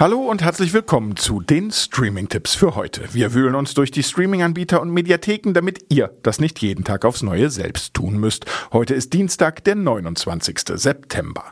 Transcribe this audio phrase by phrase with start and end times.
[0.00, 3.12] Hallo und herzlich willkommen zu den Streaming-Tipps für heute.
[3.14, 7.24] Wir wühlen uns durch die Streaming-Anbieter und Mediatheken, damit ihr das nicht jeden Tag aufs
[7.24, 8.46] Neue selbst tun müsst.
[8.72, 10.60] Heute ist Dienstag, der 29.
[10.74, 11.46] September.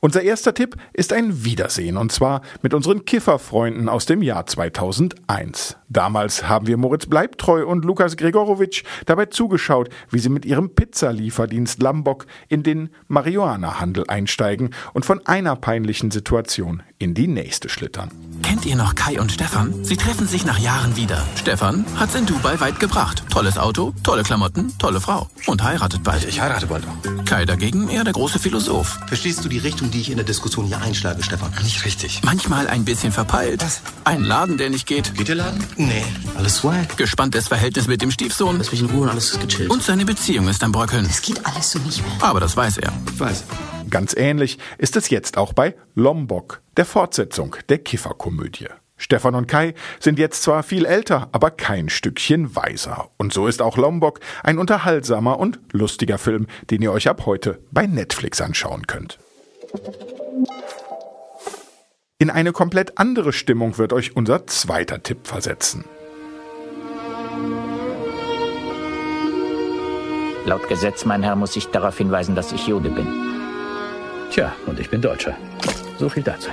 [0.00, 5.76] Unser erster Tipp ist ein Wiedersehen und zwar mit unseren Kifferfreunden aus dem Jahr 2001.
[5.90, 11.82] Damals haben wir Moritz Bleibtreu und Lukas Gregorowitsch dabei zugeschaut, wie sie mit ihrem Pizzalieferdienst
[11.82, 17.89] Lambok in den Marihuana-Handel einsteigen und von einer peinlichen Situation in die nächste schlittern.
[18.42, 19.84] Kennt ihr noch Kai und Stefan?
[19.84, 21.22] Sie treffen sich nach Jahren wieder.
[21.36, 23.22] Stefan hat's in Dubai weit gebracht.
[23.30, 25.28] Tolles Auto, tolle Klamotten, tolle Frau.
[25.46, 26.24] Und heiratet bald.
[26.24, 27.24] Ich heirate bald auch.
[27.24, 28.98] Kai dagegen eher der große Philosoph.
[29.06, 31.52] Verstehst du die Richtung, die ich in der Diskussion hier einschlage, Stefan?
[31.62, 32.22] Nicht richtig.
[32.24, 33.62] Manchmal ein bisschen verpeilt.
[33.62, 33.82] Was?
[34.04, 35.14] Ein Laden, der nicht geht.
[35.14, 35.64] Geht der Laden?
[35.76, 36.04] Nee.
[36.36, 36.96] Alles swag.
[36.96, 38.58] Gespanntes Verhältnis mit dem Stiefsohn.
[38.58, 39.70] Lass mich in Ruhe und alles ist gechillt.
[39.70, 41.06] Und seine Beziehung ist am Bröckeln.
[41.06, 42.12] Es geht alles so nicht mehr.
[42.20, 42.92] Aber das weiß er.
[43.12, 43.44] Ich weiß.
[43.88, 48.68] Ganz ähnlich ist es jetzt auch bei Lombok, der Fortsetzung der Kifferkomödie.
[48.96, 53.08] Stefan und Kai sind jetzt zwar viel älter, aber kein Stückchen weiser.
[53.16, 57.60] Und so ist auch Lombok ein unterhaltsamer und lustiger Film, den ihr euch ab heute
[57.70, 59.18] bei Netflix anschauen könnt.
[62.18, 65.86] In eine komplett andere Stimmung wird euch unser zweiter Tipp versetzen.
[70.44, 73.39] Laut Gesetz, mein Herr, muss ich darauf hinweisen, dass ich Jude bin.
[74.30, 75.36] Tja, und ich bin Deutscher.
[75.98, 76.48] So viel dazu.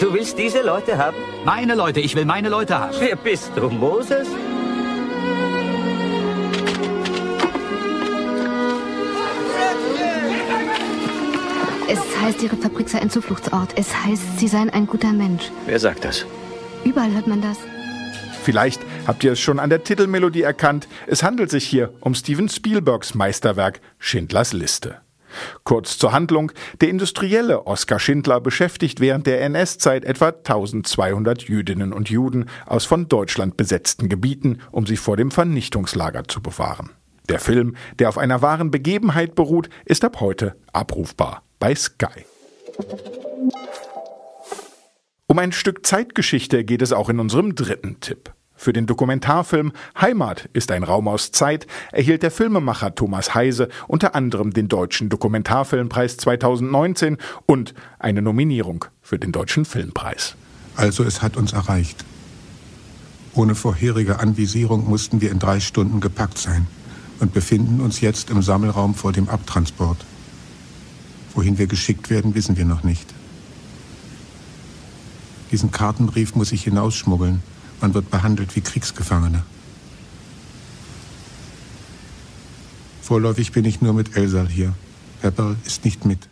[0.00, 1.16] Du willst diese Leute haben?
[1.44, 2.96] Meine Leute, ich will meine Leute haben.
[2.98, 4.26] Wer bist du, Moses?
[11.88, 13.70] Es heißt, Ihre Fabrik sei ein Zufluchtsort.
[13.76, 15.50] Es heißt, Sie seien ein guter Mensch.
[15.66, 16.26] Wer sagt das?
[16.84, 17.58] Überall hört man das.
[18.42, 20.86] Vielleicht habt ihr es schon an der Titelmelodie erkannt.
[21.08, 25.00] Es handelt sich hier um Steven Spielbergs Meisterwerk Schindlers Liste.
[25.64, 26.52] Kurz zur Handlung.
[26.80, 33.08] Der industrielle Oskar Schindler beschäftigt während der NS-Zeit etwa 1200 Jüdinnen und Juden aus von
[33.08, 36.90] Deutschland besetzten Gebieten, um sie vor dem Vernichtungslager zu bewahren.
[37.28, 42.26] Der Film, der auf einer wahren Begebenheit beruht, ist ab heute abrufbar bei Sky.
[45.26, 48.32] Um ein Stück Zeitgeschichte geht es auch in unserem dritten Tipp.
[48.62, 54.14] Für den Dokumentarfilm Heimat ist ein Raum aus Zeit erhielt der Filmemacher Thomas Heise unter
[54.14, 57.16] anderem den Deutschen Dokumentarfilmpreis 2019
[57.46, 60.34] und eine Nominierung für den Deutschen Filmpreis.
[60.76, 62.04] Also es hat uns erreicht.
[63.32, 66.66] Ohne vorherige Anvisierung mussten wir in drei Stunden gepackt sein
[67.18, 70.04] und befinden uns jetzt im Sammelraum vor dem Abtransport.
[71.34, 73.08] Wohin wir geschickt werden, wissen wir noch nicht.
[75.50, 77.42] Diesen Kartenbrief muss ich hinausschmuggeln.
[77.80, 79.44] Man wird behandelt wie Kriegsgefangener.
[83.02, 84.74] Vorläufig bin ich nur mit Elsal hier.
[85.20, 86.28] Pepper ist nicht mit.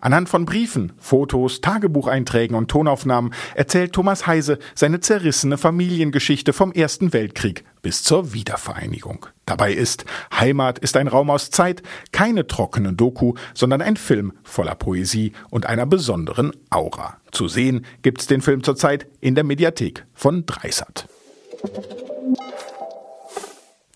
[0.00, 7.12] Anhand von Briefen, Fotos, Tagebucheinträgen und Tonaufnahmen erzählt Thomas Heise seine zerrissene Familiengeschichte vom Ersten
[7.12, 9.26] Weltkrieg bis zur Wiedervereinigung.
[9.46, 14.74] Dabei ist Heimat ist ein Raum aus Zeit keine trockene Doku, sondern ein Film voller
[14.74, 17.18] Poesie und einer besonderen Aura.
[17.30, 21.08] Zu sehen gibt's den Film zurzeit in der Mediathek von Dreisat.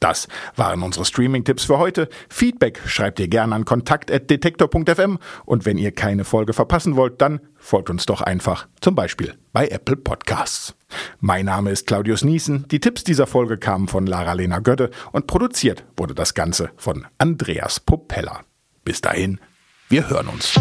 [0.04, 2.10] Das waren unsere Streaming-Tipps für heute.
[2.28, 7.88] Feedback schreibt ihr gerne an kontakt.detektor.fm und wenn ihr keine Folge verpassen wollt, dann folgt
[7.88, 10.74] uns doch einfach, zum Beispiel bei Apple Podcasts.
[11.20, 12.68] Mein Name ist Claudius Niesen.
[12.68, 17.80] Die Tipps dieser Folge kamen von Lara-Lena Götte und produziert wurde das Ganze von Andreas
[17.80, 18.42] Popella.
[18.84, 19.40] Bis dahin,
[19.88, 20.60] wir hören uns.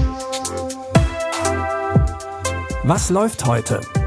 [2.86, 3.82] Was läuft heute?